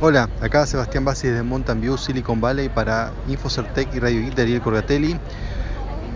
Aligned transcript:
Hola, 0.00 0.28
acá 0.40 0.64
Sebastián 0.64 1.04
Bassi 1.04 1.26
de 1.26 1.42
Mountain 1.42 1.80
View, 1.80 1.98
Silicon 1.98 2.40
Valley 2.40 2.68
para 2.68 3.10
Infocertec 3.26 3.92
y 3.92 3.98
Radio 3.98 4.20
Geek 4.20 4.36
de 4.36 4.42
Ariel 4.42 4.60
Corgatelli. 4.60 5.16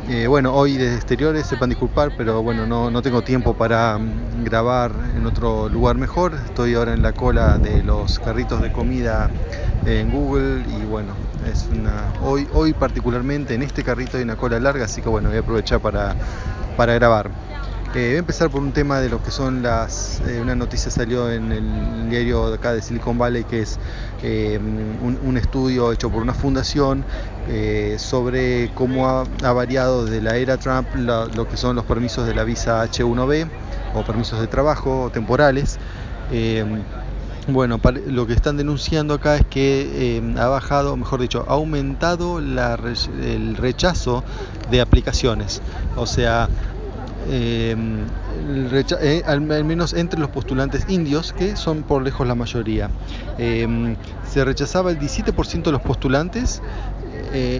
Eh, 0.08 0.28
bueno, 0.28 0.54
hoy 0.54 0.76
desde 0.76 0.94
exteriores, 0.94 1.48
sepan 1.48 1.70
disculpar, 1.70 2.12
pero 2.16 2.44
bueno, 2.44 2.64
no, 2.64 2.92
no 2.92 3.02
tengo 3.02 3.22
tiempo 3.22 3.54
para 3.54 3.98
mm, 3.98 4.44
grabar 4.44 4.92
en 5.16 5.26
otro 5.26 5.68
lugar 5.68 5.96
mejor. 5.96 6.34
Estoy 6.44 6.74
ahora 6.74 6.94
en 6.94 7.02
la 7.02 7.12
cola 7.12 7.58
de 7.58 7.82
los 7.82 8.20
carritos 8.20 8.62
de 8.62 8.70
comida 8.70 9.28
en 9.84 10.12
Google 10.12 10.64
y 10.78 10.84
bueno, 10.84 11.14
es 11.52 11.68
una 11.72 12.04
hoy, 12.22 12.46
hoy 12.54 12.74
particularmente 12.74 13.54
en 13.54 13.62
este 13.62 13.82
carrito 13.82 14.16
hay 14.16 14.22
una 14.22 14.36
cola 14.36 14.60
larga, 14.60 14.84
así 14.84 15.02
que 15.02 15.08
bueno, 15.08 15.28
voy 15.28 15.38
a 15.38 15.40
aprovechar 15.40 15.80
para, 15.80 16.14
para 16.76 16.94
grabar. 16.94 17.30
Eh, 17.94 18.06
voy 18.06 18.16
a 18.16 18.18
empezar 18.20 18.48
por 18.48 18.62
un 18.62 18.72
tema 18.72 19.00
de 19.00 19.10
lo 19.10 19.22
que 19.22 19.30
son 19.30 19.62
las. 19.62 20.22
Eh, 20.26 20.40
una 20.40 20.54
noticia 20.54 20.90
salió 20.90 21.30
en 21.30 21.52
el 21.52 22.08
diario 22.08 22.48
de 22.48 22.54
acá 22.54 22.72
de 22.72 22.80
Silicon 22.80 23.18
Valley 23.18 23.44
que 23.44 23.60
es 23.60 23.78
eh, 24.22 24.58
un, 24.58 25.36
estudio 25.36 25.92
hecho 25.92 26.08
por 26.08 26.22
una 26.22 26.32
fundación 26.32 27.04
sobre 27.98 28.70
cómo 28.74 29.08
ha, 29.08 29.52
variado 29.52 30.06
desde 30.06 30.22
la 30.22 30.36
era 30.36 30.56
Trump 30.56 30.88
la, 30.94 31.26
lo 31.26 31.46
que 31.46 31.58
son 31.58 31.76
los 31.76 31.84
permisos 31.84 32.26
de 32.26 32.34
la 32.34 32.44
visa 32.44 32.82
H1B 32.82 33.48
o 33.94 34.02
permisos 34.04 34.40
de 34.40 34.46
trabajo 34.46 35.10
temporales. 35.12 35.78
Bueno, 37.48 37.80
lo 38.06 38.26
que 38.26 38.34
están 38.34 38.56
denunciando 38.56 39.14
acá 39.14 39.36
es 39.36 39.44
que 39.46 40.22
ha 40.38 40.46
bajado, 40.46 40.96
mejor 40.96 41.20
dicho, 41.20 41.44
ha 41.48 41.54
aumentado 41.54 42.38
el 42.38 43.56
rechazo 43.56 44.22
de 44.70 44.80
aplicaciones. 44.80 45.60
O 45.96 46.06
sea, 46.06 46.48
eh, 47.28 47.76
eh, 49.00 49.22
al, 49.26 49.40
menos 49.40 49.92
entre 49.92 50.18
los 50.20 50.30
postulantes 50.30 50.84
indios, 50.88 51.32
que 51.32 51.56
son 51.56 51.82
por 51.82 52.02
lejos 52.02 52.26
la 52.26 52.34
mayoría. 52.34 52.90
Eh, 53.38 53.96
se 54.28 54.44
rechazaba 54.44 54.90
el 54.90 54.98
17% 54.98 55.62
de 55.62 55.72
los 55.72 55.82
postulantes 55.82 56.62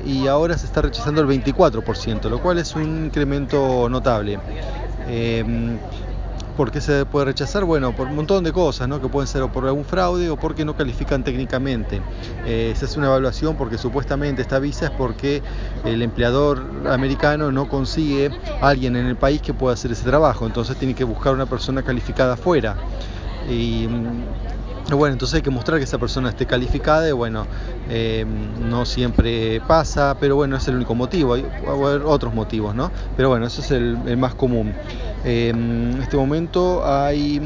y 0.05 0.27
ahora 0.27 0.59
se 0.59 0.67
está 0.67 0.83
rechazando 0.83 1.23
el 1.23 1.29
24%, 1.29 2.29
lo 2.29 2.43
cual 2.43 2.59
es 2.59 2.75
un 2.75 3.07
incremento 3.07 3.89
notable. 3.89 4.39
¿Por 6.57 6.71
qué 6.71 6.81
se 6.83 7.07
puede 7.07 7.27
rechazar? 7.27 7.65
Bueno, 7.65 7.95
por 7.97 8.09
un 8.09 8.17
montón 8.17 8.45
de 8.45 8.53
cosas, 8.53 8.87
¿no? 8.87 9.01
que 9.01 9.09
pueden 9.09 9.27
ser 9.27 9.43
o 9.43 9.51
por 9.51 9.65
algún 9.67 9.85
fraude 9.85 10.29
o 10.29 10.37
porque 10.37 10.65
no 10.65 10.77
califican 10.77 11.25
técnicamente. 11.25 12.03
Eh, 12.47 12.75
se 12.77 12.85
hace 12.85 12.99
una 12.99 13.09
evaluación 13.09 13.57
porque 13.57 13.79
supuestamente 13.79 14.43
esta 14.43 14.59
visa 14.59 14.87
es 14.87 14.91
porque 14.91 15.43
el 15.85 16.03
empleador 16.03 16.63
americano 16.91 17.51
no 17.51 17.69
consigue 17.69 18.31
a 18.61 18.69
alguien 18.69 18.97
en 18.97 19.07
el 19.07 19.17
país 19.17 19.41
que 19.41 19.55
pueda 19.55 19.75
hacer 19.75 19.93
ese 19.93 20.05
trabajo, 20.05 20.47
entonces 20.47 20.77
tiene 20.77 20.95
que 20.95 21.05
buscar 21.05 21.33
una 21.33 21.47
persona 21.47 21.83
calificada 21.83 22.35
afuera. 22.35 22.77
Y 23.49 23.89
bueno, 24.91 25.15
entonces 25.15 25.37
hay 25.37 25.43
que 25.43 25.51
mostrar 25.51 25.79
que 25.79 25.85
esa 25.85 25.99
persona 25.99 26.29
esté 26.29 26.47
calificada 26.47 27.09
y 27.09 27.13
bueno, 27.13 27.47
eh, 27.89 28.27
no 28.69 28.85
siempre 28.85 29.61
pasa, 29.61 30.17
pero 30.19 30.37
bueno, 30.37 30.57
es 30.57 30.69
el 30.69 30.77
único 30.77 30.95
motivo, 30.95 31.35
hay, 31.35 31.47
otros 32.05 32.35
motivos, 32.35 32.75
¿no? 32.75 32.91
Pero 33.17 33.29
bueno, 33.29 33.47
eso 33.47 33.61
es 33.63 33.71
el, 33.71 34.17
más 34.17 34.35
común. 34.35 34.73
Eh, 35.25 35.49
en 35.51 35.99
este 36.03 36.17
momento 36.17 36.83
hay 36.85 37.41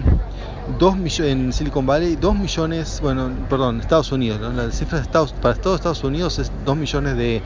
2 0.79 0.97
millones 0.97 1.33
en 1.33 1.53
Silicon 1.53 1.87
Valley, 1.87 2.17
2 2.17 2.35
millones, 2.37 3.01
bueno, 3.03 3.31
perdón, 3.49 3.81
Estados 3.81 4.11
Unidos, 4.13 4.41
¿no? 4.41 4.53
la 4.53 4.71
cifra 4.73 4.99
de 4.99 5.05
Estados, 5.05 5.33
para 5.33 5.55
todos 5.55 5.77
Estados 5.77 6.03
Unidos 6.05 6.39
es 6.39 6.51
2 6.65 6.77
millones 6.77 7.17
de 7.17 7.43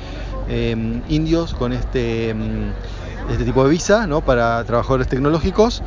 eh, 0.49 1.03
indios 1.09 1.53
con 1.55 1.73
este, 1.73 2.35
este 3.31 3.45
tipo 3.45 3.65
de 3.65 3.71
visa, 3.71 4.07
¿no? 4.07 4.21
Para 4.23 4.65
trabajadores 4.65 5.09
tecnológicos 5.09 5.83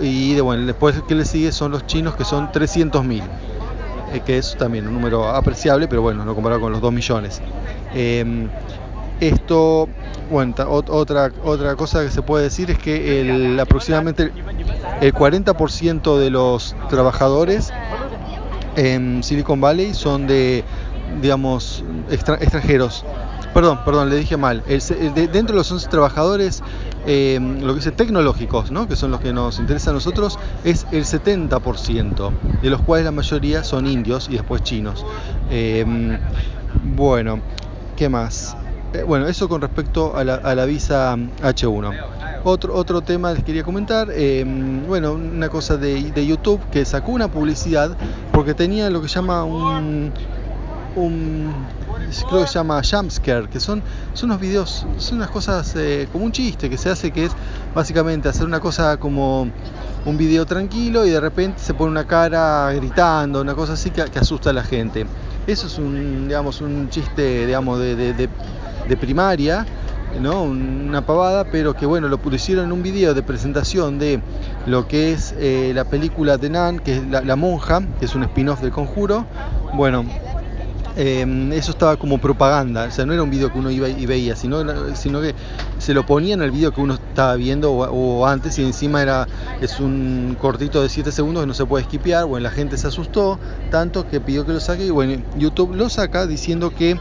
y 0.00 0.34
de, 0.34 0.40
bueno, 0.40 0.66
después 0.66 1.00
que 1.06 1.14
le 1.14 1.24
sigue 1.24 1.52
son 1.52 1.72
los 1.72 1.86
chinos 1.86 2.16
que 2.16 2.24
son 2.24 2.50
300 2.50 3.04
mil 3.04 3.22
eh, 4.12 4.20
que 4.24 4.38
es 4.38 4.56
también 4.56 4.86
un 4.86 4.94
número 4.94 5.28
apreciable 5.28 5.88
pero 5.88 6.02
bueno 6.02 6.24
no 6.24 6.34
comparado 6.34 6.60
con 6.60 6.72
los 6.72 6.80
2 6.80 6.92
millones. 6.92 7.40
Eh, 7.94 8.48
esto 9.20 9.88
bueno, 10.30 10.54
otra 10.66 11.30
otra 11.44 11.76
cosa 11.76 12.02
que 12.02 12.10
se 12.10 12.22
puede 12.22 12.44
decir 12.44 12.70
es 12.70 12.78
que 12.78 13.20
el, 13.20 13.60
aproximadamente 13.60 14.32
el 15.00 15.12
40% 15.12 16.18
de 16.18 16.30
los 16.30 16.74
trabajadores 16.88 17.72
en 18.76 19.22
Silicon 19.22 19.60
Valley 19.60 19.94
son 19.94 20.26
de 20.26 20.64
digamos 21.20 21.84
extra, 22.10 22.36
extranjeros 22.36 23.04
perdón, 23.54 23.80
perdón, 23.84 24.10
le 24.10 24.16
dije 24.16 24.36
mal. 24.36 24.62
Dentro 24.66 25.54
de 25.54 25.54
los 25.54 25.70
11 25.70 25.88
trabajadores, 25.88 26.62
eh, 27.06 27.38
lo 27.40 27.68
que 27.68 27.76
dice 27.76 27.92
tecnológicos, 27.92 28.70
¿no? 28.70 28.88
que 28.88 28.96
son 28.96 29.10
los 29.10 29.20
que 29.20 29.32
nos 29.32 29.58
interesa 29.58 29.90
a 29.90 29.94
nosotros, 29.94 30.38
es 30.64 30.86
el 30.92 31.04
70%, 31.04 32.32
de 32.60 32.70
los 32.70 32.82
cuales 32.82 33.04
la 33.04 33.12
mayoría 33.12 33.64
son 33.64 33.86
indios 33.86 34.28
y 34.28 34.34
después 34.34 34.62
chinos. 34.62 35.06
Eh, 35.50 35.86
bueno, 36.82 37.38
¿qué 37.96 38.08
más? 38.08 38.56
Eh, 38.92 39.02
bueno, 39.02 39.26
eso 39.26 39.48
con 39.48 39.60
respecto 39.60 40.16
a 40.16 40.24
la, 40.24 40.34
a 40.34 40.54
la 40.54 40.64
visa 40.66 41.16
H1. 41.16 41.94
Otro, 42.44 42.74
otro 42.74 43.00
tema 43.00 43.32
les 43.32 43.42
quería 43.42 43.64
comentar, 43.64 44.08
eh, 44.12 44.44
bueno, 44.86 45.14
una 45.14 45.48
cosa 45.48 45.78
de, 45.78 46.12
de, 46.12 46.26
YouTube 46.26 46.60
que 46.70 46.84
sacó 46.84 47.12
una 47.12 47.28
publicidad 47.28 47.96
porque 48.32 48.52
tenía 48.52 48.90
lo 48.90 49.00
que 49.00 49.08
llama 49.08 49.44
un, 49.44 50.12
un 50.94 51.54
creo 52.28 52.42
que 52.42 52.46
se 52.46 52.54
llama 52.54 52.80
jumpscare, 52.82 53.48
que 53.48 53.60
son, 53.60 53.82
son 54.12 54.30
unos 54.30 54.40
videos, 54.40 54.86
son 54.98 55.18
unas 55.18 55.30
cosas 55.30 55.74
eh, 55.76 56.08
como 56.12 56.24
un 56.24 56.32
chiste 56.32 56.68
que 56.70 56.78
se 56.78 56.90
hace, 56.90 57.10
que 57.10 57.26
es 57.26 57.32
básicamente 57.74 58.28
hacer 58.28 58.46
una 58.46 58.60
cosa 58.60 58.96
como 58.96 59.48
un 60.06 60.16
video 60.16 60.44
tranquilo 60.46 61.06
y 61.06 61.10
de 61.10 61.20
repente 61.20 61.60
se 61.60 61.74
pone 61.74 61.90
una 61.90 62.06
cara 62.06 62.72
gritando, 62.72 63.40
una 63.40 63.54
cosa 63.54 63.74
así 63.74 63.90
que, 63.90 64.04
que 64.04 64.18
asusta 64.18 64.50
a 64.50 64.52
la 64.52 64.62
gente. 64.62 65.06
Eso 65.46 65.66
es 65.66 65.78
un, 65.78 66.28
digamos, 66.28 66.60
un 66.60 66.88
chiste, 66.88 67.46
digamos, 67.46 67.78
de, 67.78 67.96
de, 67.96 68.14
de, 68.14 68.28
de 68.88 68.96
primaria, 68.96 69.66
¿no? 70.20 70.42
una 70.42 71.04
pavada, 71.04 71.44
pero 71.44 71.74
que 71.74 71.86
bueno, 71.86 72.08
lo 72.08 72.18
pusieron 72.18 72.66
en 72.66 72.72
un 72.72 72.82
video 72.82 73.14
de 73.14 73.22
presentación 73.22 73.98
de 73.98 74.20
lo 74.66 74.86
que 74.86 75.12
es 75.12 75.34
eh, 75.38 75.72
la 75.74 75.84
película 75.84 76.36
de 76.38 76.50
Nan, 76.50 76.78
que 76.78 76.96
es 76.96 77.06
la, 77.08 77.20
la 77.22 77.36
monja, 77.36 77.82
que 77.98 78.06
es 78.06 78.14
un 78.14 78.22
spin-off 78.24 78.60
del 78.60 78.70
conjuro. 78.70 79.26
Bueno, 79.74 80.04
eh, 80.96 81.50
eso 81.52 81.72
estaba 81.72 81.96
como 81.96 82.18
propaganda, 82.18 82.84
o 82.84 82.90
sea, 82.90 83.06
no 83.06 83.12
era 83.12 83.22
un 83.22 83.30
video 83.30 83.52
que 83.52 83.58
uno 83.58 83.70
iba 83.70 83.88
y 83.88 84.06
veía, 84.06 84.36
sino, 84.36 84.62
sino 84.94 85.20
que 85.20 85.34
se 85.78 85.94
lo 85.94 86.06
ponían 86.06 86.42
al 86.42 86.50
video 86.50 86.72
que 86.72 86.80
uno 86.80 86.94
estaba 86.94 87.34
viendo 87.36 87.72
o, 87.72 88.26
antes 88.26 88.58
y 88.58 88.62
encima 88.62 89.02
era 89.02 89.26
es 89.60 89.80
un 89.80 90.36
cortito 90.40 90.82
de 90.82 90.88
7 90.88 91.10
segundos 91.12 91.42
que 91.42 91.46
no 91.46 91.54
se 91.54 91.66
puede 91.66 91.82
esquipear, 91.82 92.26
bueno, 92.26 92.44
la 92.44 92.50
gente 92.50 92.76
se 92.76 92.86
asustó 92.86 93.38
tanto 93.70 94.08
que 94.08 94.20
pidió 94.20 94.46
que 94.46 94.52
lo 94.52 94.60
saque 94.60 94.86
y 94.86 94.90
bueno, 94.90 95.22
YouTube 95.36 95.74
lo 95.74 95.88
saca 95.88 96.26
diciendo 96.26 96.74
que 96.74 96.96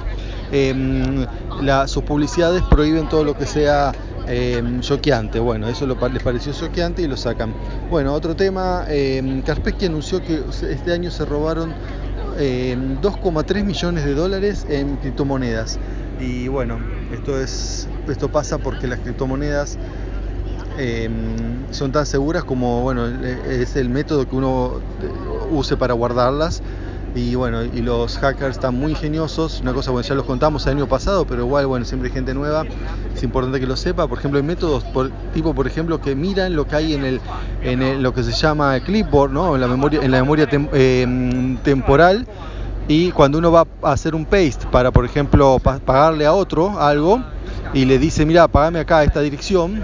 la, 1.62 1.88
sus 1.88 2.04
publicidades 2.04 2.62
prohíben 2.64 3.10
todo 3.10 3.24
lo 3.24 3.36
que 3.36 3.46
sea 3.46 3.92
eh, 4.28 4.62
choqueante. 4.80 5.40
Bueno, 5.40 5.68
eso 5.68 5.86
lo, 5.86 5.96
les 6.10 6.24
pareció 6.24 6.54
choqueante 6.54 7.02
y 7.02 7.08
lo 7.08 7.18
sacan. 7.18 7.54
Bueno, 7.90 8.14
otro 8.14 8.36
tema, 8.36 8.86
eh, 8.88 9.42
Kaspersky 9.46 9.88
anunció 9.88 10.22
que 10.24 10.44
este 10.70 10.94
año 10.94 11.12
se 11.12 11.26
robaron 11.26 11.74
eh, 12.38 12.78
2,3 13.02 13.64
millones 13.64 14.06
de 14.06 14.14
dólares 14.14 14.66
en 14.70 14.98
criptomonedas. 14.98 15.80
Y 16.20 16.48
bueno, 16.48 16.80
esto, 17.12 17.40
es, 17.40 17.88
esto 18.08 18.30
pasa 18.30 18.58
porque 18.58 18.88
las 18.88 19.00
criptomonedas 19.00 19.78
eh, 20.78 21.10
son 21.72 21.92
tan 21.92 22.06
seguras 22.06 22.44
como 22.44 22.82
bueno, 22.82 23.08
es 23.08 23.76
el 23.76 23.90
método 23.90 24.28
que 24.28 24.36
uno 24.36 24.82
use 25.52 25.78
para 25.78 25.94
guardarlas. 25.94 26.62
Y 27.16 27.36
bueno, 27.36 27.64
y 27.64 27.82
los 27.82 28.18
hackers 28.18 28.56
están 28.56 28.74
muy 28.74 28.94
ingeniosos, 28.94 29.62
una 29.62 29.72
cosa, 29.72 29.92
bueno, 29.92 30.08
ya 30.08 30.16
los 30.16 30.26
contamos 30.26 30.66
el 30.66 30.78
año 30.78 30.88
pasado, 30.88 31.28
pero 31.28 31.44
igual, 31.44 31.68
bueno, 31.68 31.86
siempre 31.86 32.10
hay 32.10 32.14
gente 32.14 32.34
nueva, 32.34 32.66
importante 33.26 33.60
que 33.60 33.68
lo 33.68 33.76
sepa. 33.76 34.08
Por 34.08 34.20
ejemplo, 34.20 34.40
hay 34.40 34.46
métodos, 34.46 34.84
por, 34.84 35.10
tipo, 35.34 35.54
por 35.54 35.68
ejemplo, 35.68 36.00
que 36.02 36.16
miran 36.16 36.56
lo 36.56 36.68
que 36.68 36.76
hay 36.76 36.94
en 36.94 37.06
el, 37.06 37.22
en 37.62 37.82
el, 37.82 38.02
lo 38.02 38.14
que 38.14 38.24
se 38.24 38.32
llama 38.32 38.80
clipboard, 38.80 39.32
¿no? 39.32 39.56
En 39.56 39.62
la 39.62 39.68
memoria, 39.68 40.02
en 40.02 40.12
la 40.12 40.22
memoria 40.22 40.48
tem, 40.48 40.68
eh, 40.74 41.58
temporal, 41.64 42.28
y 42.88 43.12
cuando 43.12 43.38
uno 43.38 43.52
va 43.52 43.66
a 43.82 43.92
hacer 43.92 44.14
un 44.16 44.26
paste 44.26 44.68
para, 44.72 44.92
por 44.92 45.06
ejemplo, 45.06 45.58
pa 45.60 45.80
pagarle 45.80 46.26
a 46.26 46.34
otro 46.34 46.80
algo, 46.80 47.22
y 47.74 47.86
le 47.86 47.98
dice, 47.98 48.26
mira, 48.26 48.48
pagame 48.48 48.80
acá 48.80 49.04
esta 49.04 49.22
dirección, 49.22 49.82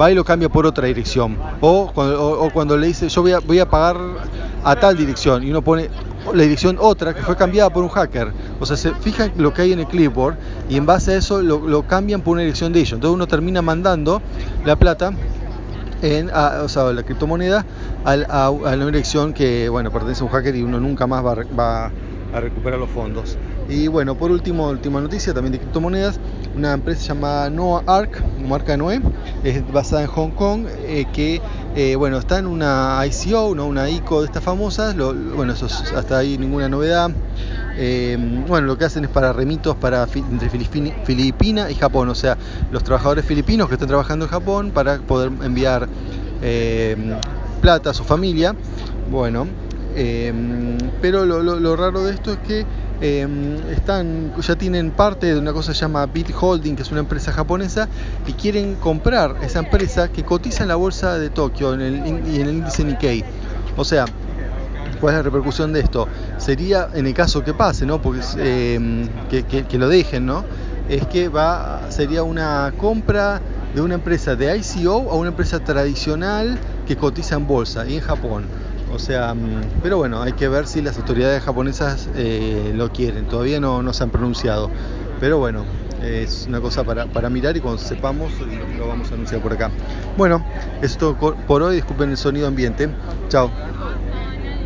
va 0.00 0.10
y 0.10 0.14
lo 0.14 0.24
cambia 0.24 0.48
por 0.48 0.66
otra 0.66 0.86
dirección. 0.86 1.36
O 1.60 1.90
cuando, 1.94 2.40
o 2.40 2.50
cuando 2.50 2.76
le 2.76 2.88
dice, 2.88 3.08
yo 3.08 3.22
voy 3.22 3.32
a, 3.32 3.38
voy 3.38 3.58
a 3.58 3.68
pagar 3.68 3.96
a 4.64 4.76
tal 4.76 4.96
dirección, 4.96 5.42
y 5.42 5.50
uno 5.50 5.62
pone 5.62 5.88
la 6.32 6.42
dirección 6.42 6.76
otra 6.80 7.14
que 7.14 7.22
fue 7.22 7.36
cambiada 7.36 7.70
por 7.70 7.82
un 7.82 7.88
hacker. 7.88 8.32
O 8.60 8.66
sea, 8.66 8.76
se 8.76 8.94
fijan 8.94 9.32
lo 9.36 9.52
que 9.52 9.62
hay 9.62 9.72
en 9.72 9.80
el 9.80 9.86
clipboard 9.86 10.36
y 10.68 10.76
en 10.76 10.86
base 10.86 11.12
a 11.12 11.16
eso 11.16 11.42
lo, 11.42 11.66
lo 11.66 11.86
cambian 11.86 12.20
por 12.20 12.32
una 12.32 12.42
dirección 12.42 12.72
de 12.72 12.80
ellos. 12.80 12.92
Entonces 12.92 13.14
uno 13.14 13.26
termina 13.26 13.60
mandando 13.62 14.22
la 14.64 14.76
plata 14.76 15.12
en, 16.02 16.30
a, 16.32 16.62
o 16.62 16.68
sea, 16.68 16.92
la 16.92 17.02
criptomoneda 17.02 17.64
a, 18.04 18.12
a, 18.12 18.46
a, 18.46 18.76
la 18.76 18.86
dirección 18.86 19.32
que, 19.32 19.68
bueno, 19.68 19.90
pertenece 19.90 20.22
a 20.22 20.26
un 20.26 20.32
hacker 20.32 20.54
y 20.56 20.62
uno 20.62 20.78
nunca 20.80 21.06
más 21.06 21.24
va, 21.24 21.34
va 21.58 21.90
a 22.32 22.40
recuperar 22.40 22.78
los 22.78 22.90
fondos. 22.90 23.36
Y 23.68 23.86
bueno, 23.86 24.16
por 24.16 24.30
último, 24.30 24.68
última 24.68 25.00
noticia 25.00 25.32
también 25.32 25.52
de 25.52 25.58
criptomonedas, 25.58 26.18
una 26.56 26.72
empresa 26.72 27.14
llamada 27.14 27.48
Noah 27.48 27.84
Ark, 27.86 28.22
marca 28.46 28.76
Noé, 28.76 29.00
es 29.44 29.72
basada 29.72 30.02
en 30.02 30.08
Hong 30.08 30.30
Kong, 30.30 30.66
eh, 30.84 31.06
que 31.12 31.40
Eh, 31.74 31.96
bueno, 31.96 32.18
está 32.18 32.38
en 32.38 32.46
una 32.46 33.02
ICO, 33.06 33.54
¿no? 33.54 33.66
una 33.66 33.88
ICO 33.88 34.20
de 34.20 34.26
estas 34.26 34.44
famosas, 34.44 34.94
bueno, 34.94 35.54
eso 35.54 35.66
hasta 35.96 36.18
ahí 36.18 36.36
ninguna 36.36 36.68
novedad. 36.68 37.10
Eh, 37.78 38.44
bueno, 38.46 38.66
lo 38.66 38.76
que 38.76 38.84
hacen 38.84 39.04
es 39.04 39.10
para 39.10 39.32
remitos 39.32 39.74
para 39.76 40.06
entre 40.14 40.50
Filipinas 40.50 41.70
y 41.70 41.74
Japón, 41.74 42.10
o 42.10 42.14
sea, 42.14 42.36
los 42.70 42.84
trabajadores 42.84 43.24
filipinos 43.24 43.68
que 43.68 43.74
están 43.76 43.88
trabajando 43.88 44.26
en 44.26 44.30
Japón 44.30 44.70
para 44.70 44.98
poder 44.98 45.32
enviar 45.42 45.88
eh, 46.42 47.16
plata 47.62 47.90
a 47.90 47.94
su 47.94 48.04
familia. 48.04 48.54
Bueno, 49.10 49.46
pero 51.00 51.24
lo, 51.24 51.76
raro 51.76 52.04
de 52.04 52.12
esto 52.12 52.32
es 52.32 52.38
que 52.40 52.66
están, 53.02 54.32
ya 54.40 54.56
tienen 54.56 54.92
parte 54.92 55.34
de 55.34 55.38
una 55.38 55.52
cosa 55.52 55.72
que 55.72 55.74
se 55.74 55.80
llama 55.80 56.06
Bit 56.06 56.30
Holding, 56.40 56.76
que 56.76 56.82
es 56.82 56.90
una 56.90 57.00
empresa 57.00 57.32
japonesa, 57.32 57.88
y 58.26 58.32
quieren 58.32 58.76
comprar 58.76 59.36
esa 59.42 59.58
empresa 59.58 60.08
que 60.08 60.24
cotiza 60.24 60.62
en 60.62 60.68
la 60.68 60.76
bolsa 60.76 61.18
de 61.18 61.30
Tokio 61.30 61.74
en 61.74 61.80
el, 61.80 62.26
y 62.28 62.40
en 62.40 62.48
el 62.48 62.54
índice 62.56 62.84
Nikkei. 62.84 63.24
O 63.76 63.84
sea, 63.84 64.06
¿Cuál 65.02 65.14
es 65.14 65.18
la 65.18 65.22
repercusión 65.24 65.72
de 65.72 65.80
esto? 65.80 66.06
Sería, 66.38 66.88
en 66.94 67.08
el 67.08 67.12
caso 67.12 67.42
que 67.42 67.52
pase, 67.52 67.84
¿no? 67.84 68.00
Porque, 68.00 68.20
em, 68.38 69.08
que, 69.28 69.76
lo 69.76 69.88
dejen, 69.88 70.24
¿no? 70.24 70.44
Es 70.88 71.08
que 71.08 71.28
va, 71.28 71.90
sería 71.90 72.22
una 72.22 72.72
compra 72.76 73.40
de 73.74 73.80
una 73.80 73.94
empresa 73.94 74.36
de 74.36 74.56
ICO 74.56 75.10
a 75.10 75.16
una 75.16 75.30
empresa 75.30 75.58
tradicional 75.58 76.56
que 76.86 76.96
cotiza 76.96 77.34
en 77.34 77.48
bolsa 77.48 77.84
y 77.84 77.96
en 77.96 78.00
Japón. 78.00 78.44
O 78.92 78.98
sea, 78.98 79.34
mm, 79.34 79.80
pero 79.82 79.96
bueno, 79.96 80.22
hay 80.22 80.32
que 80.34 80.48
ver 80.48 80.66
si 80.66 80.82
las 80.82 80.98
autoridades 80.98 81.42
japonesas 81.42 82.08
eh, 82.14 82.72
lo 82.74 82.92
quieren. 82.92 83.26
Todavía 83.26 83.58
no, 83.58 83.92
se 83.92 84.04
han 84.04 84.10
pronunciado. 84.10 84.70
Pero 85.18 85.38
bueno, 85.38 85.64
es 86.02 86.46
una 86.48 86.60
cosa 86.60 86.84
para, 86.84 87.06
para 87.06 87.30
mirar 87.30 87.56
y 87.56 87.60
cuando 87.60 87.78
sepamos 87.78 88.32
lo 88.76 88.88
vamos 88.88 89.10
a 89.10 89.14
anunciar 89.14 89.40
por 89.40 89.52
acá. 89.52 89.70
Bueno, 90.16 90.44
esto 90.82 91.16
por 91.16 91.62
hoy. 91.62 91.76
Disculpen 91.76 92.10
el 92.10 92.16
sonido 92.16 92.48
ambiente. 92.48 92.90
Chao. 93.28 93.50